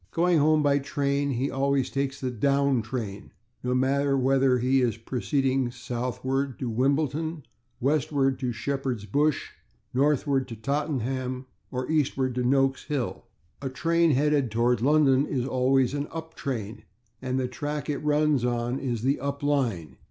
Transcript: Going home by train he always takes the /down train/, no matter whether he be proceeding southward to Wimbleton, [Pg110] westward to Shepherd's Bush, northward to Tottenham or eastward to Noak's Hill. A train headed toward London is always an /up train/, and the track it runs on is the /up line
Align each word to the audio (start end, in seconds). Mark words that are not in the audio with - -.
Going 0.09 0.39
home 0.39 0.63
by 0.63 0.79
train 0.79 1.29
he 1.29 1.51
always 1.51 1.91
takes 1.91 2.19
the 2.19 2.31
/down 2.31 2.83
train/, 2.83 3.29
no 3.61 3.75
matter 3.75 4.17
whether 4.17 4.57
he 4.57 4.83
be 4.83 4.97
proceeding 4.97 5.69
southward 5.69 6.57
to 6.57 6.71
Wimbleton, 6.71 7.43
[Pg110] 7.43 7.43
westward 7.79 8.39
to 8.39 8.51
Shepherd's 8.51 9.05
Bush, 9.05 9.51
northward 9.93 10.47
to 10.47 10.55
Tottenham 10.55 11.45
or 11.69 11.87
eastward 11.91 12.33
to 12.33 12.41
Noak's 12.43 12.85
Hill. 12.85 13.25
A 13.61 13.69
train 13.69 14.09
headed 14.09 14.49
toward 14.49 14.81
London 14.81 15.27
is 15.27 15.45
always 15.45 15.93
an 15.93 16.07
/up 16.07 16.33
train/, 16.33 16.81
and 17.21 17.39
the 17.39 17.47
track 17.47 17.87
it 17.87 17.99
runs 17.99 18.43
on 18.43 18.79
is 18.79 19.03
the 19.03 19.19
/up 19.21 19.43
line 19.43 19.97